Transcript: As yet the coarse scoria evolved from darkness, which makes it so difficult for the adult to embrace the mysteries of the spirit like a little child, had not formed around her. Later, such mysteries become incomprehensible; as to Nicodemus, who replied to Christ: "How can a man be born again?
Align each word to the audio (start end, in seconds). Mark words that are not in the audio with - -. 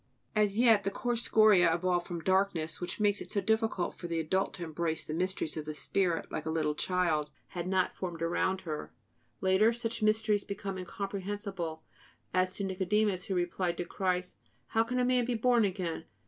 As 0.35 0.57
yet 0.57 0.83
the 0.83 0.89
coarse 0.89 1.21
scoria 1.21 1.71
evolved 1.71 2.07
from 2.07 2.23
darkness, 2.23 2.81
which 2.81 2.99
makes 2.99 3.21
it 3.21 3.29
so 3.29 3.39
difficult 3.39 3.93
for 3.93 4.07
the 4.07 4.19
adult 4.19 4.55
to 4.55 4.63
embrace 4.63 5.05
the 5.05 5.13
mysteries 5.13 5.55
of 5.57 5.65
the 5.65 5.75
spirit 5.75 6.31
like 6.31 6.47
a 6.47 6.49
little 6.49 6.73
child, 6.73 7.29
had 7.49 7.67
not 7.67 7.95
formed 7.95 8.23
around 8.23 8.61
her. 8.61 8.91
Later, 9.41 9.71
such 9.71 10.01
mysteries 10.01 10.43
become 10.43 10.79
incomprehensible; 10.79 11.83
as 12.33 12.51
to 12.53 12.63
Nicodemus, 12.63 13.25
who 13.25 13.35
replied 13.35 13.77
to 13.77 13.85
Christ: 13.85 14.37
"How 14.69 14.83
can 14.83 14.97
a 14.97 15.05
man 15.05 15.23
be 15.25 15.35
born 15.35 15.65
again? 15.65 16.05